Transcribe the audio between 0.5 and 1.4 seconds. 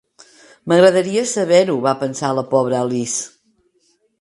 "M'agradaria